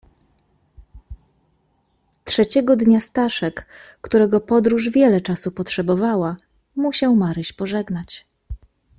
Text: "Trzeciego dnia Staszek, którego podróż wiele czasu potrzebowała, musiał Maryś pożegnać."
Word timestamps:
"Trzeciego 2.23 2.75
dnia 2.75 2.99
Staszek, 2.99 3.65
którego 4.01 4.39
podróż 4.41 4.89
wiele 4.89 5.21
czasu 5.21 5.51
potrzebowała, 5.51 6.37
musiał 6.75 7.15
Maryś 7.15 7.53
pożegnać." 7.53 8.25